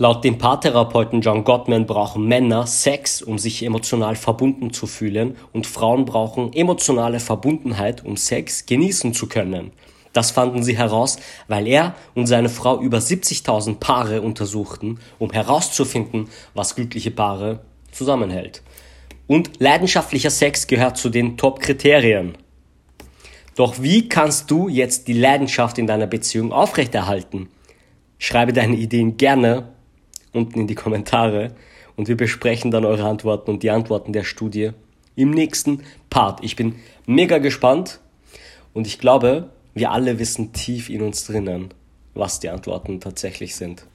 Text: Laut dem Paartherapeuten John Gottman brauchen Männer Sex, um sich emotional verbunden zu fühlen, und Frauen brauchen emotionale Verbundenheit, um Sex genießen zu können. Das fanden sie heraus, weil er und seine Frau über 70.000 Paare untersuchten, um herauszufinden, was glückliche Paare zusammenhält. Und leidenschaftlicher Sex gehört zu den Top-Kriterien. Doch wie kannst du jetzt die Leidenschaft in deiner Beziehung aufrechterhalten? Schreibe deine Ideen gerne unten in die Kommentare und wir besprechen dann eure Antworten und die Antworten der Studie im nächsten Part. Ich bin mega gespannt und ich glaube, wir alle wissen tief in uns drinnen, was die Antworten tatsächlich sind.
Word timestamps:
Laut 0.00 0.24
dem 0.24 0.38
Paartherapeuten 0.38 1.20
John 1.20 1.44
Gottman 1.44 1.84
brauchen 1.84 2.26
Männer 2.26 2.66
Sex, 2.66 3.20
um 3.20 3.38
sich 3.38 3.62
emotional 3.62 4.16
verbunden 4.16 4.72
zu 4.72 4.86
fühlen, 4.86 5.36
und 5.52 5.66
Frauen 5.66 6.06
brauchen 6.06 6.54
emotionale 6.54 7.20
Verbundenheit, 7.20 8.02
um 8.02 8.16
Sex 8.16 8.64
genießen 8.64 9.12
zu 9.12 9.26
können. 9.26 9.72
Das 10.14 10.30
fanden 10.30 10.62
sie 10.62 10.78
heraus, 10.78 11.18
weil 11.48 11.66
er 11.66 11.94
und 12.14 12.28
seine 12.28 12.48
Frau 12.48 12.80
über 12.80 12.96
70.000 12.96 13.78
Paare 13.78 14.22
untersuchten, 14.22 15.00
um 15.18 15.32
herauszufinden, 15.32 16.30
was 16.54 16.76
glückliche 16.76 17.10
Paare 17.10 17.60
zusammenhält. 17.92 18.62
Und 19.26 19.60
leidenschaftlicher 19.60 20.30
Sex 20.30 20.66
gehört 20.66 20.96
zu 20.96 21.10
den 21.10 21.36
Top-Kriterien. 21.36 22.38
Doch 23.54 23.82
wie 23.82 24.08
kannst 24.08 24.50
du 24.50 24.70
jetzt 24.70 25.08
die 25.08 25.12
Leidenschaft 25.12 25.76
in 25.76 25.86
deiner 25.86 26.06
Beziehung 26.06 26.52
aufrechterhalten? 26.52 27.50
Schreibe 28.16 28.54
deine 28.54 28.76
Ideen 28.76 29.18
gerne 29.18 29.74
unten 30.32 30.60
in 30.60 30.66
die 30.66 30.74
Kommentare 30.74 31.54
und 31.96 32.08
wir 32.08 32.16
besprechen 32.16 32.70
dann 32.70 32.84
eure 32.84 33.04
Antworten 33.04 33.50
und 33.50 33.62
die 33.62 33.70
Antworten 33.70 34.12
der 34.12 34.24
Studie 34.24 34.70
im 35.16 35.30
nächsten 35.30 35.82
Part. 36.08 36.42
Ich 36.42 36.56
bin 36.56 36.76
mega 37.06 37.38
gespannt 37.38 38.00
und 38.72 38.86
ich 38.86 38.98
glaube, 38.98 39.50
wir 39.74 39.90
alle 39.90 40.18
wissen 40.18 40.52
tief 40.52 40.88
in 40.88 41.02
uns 41.02 41.26
drinnen, 41.26 41.74
was 42.14 42.40
die 42.40 42.48
Antworten 42.48 43.00
tatsächlich 43.00 43.54
sind. 43.54 43.86